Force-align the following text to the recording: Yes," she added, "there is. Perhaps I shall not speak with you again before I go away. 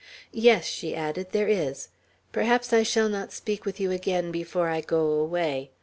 Yes," 0.33 0.65
she 0.65 0.95
added, 0.95 1.27
"there 1.31 1.47
is. 1.47 1.89
Perhaps 2.31 2.73
I 2.73 2.81
shall 2.81 3.07
not 3.07 3.31
speak 3.31 3.65
with 3.65 3.79
you 3.79 3.91
again 3.91 4.31
before 4.31 4.67
I 4.67 4.81
go 4.81 5.11
away. 5.11 5.69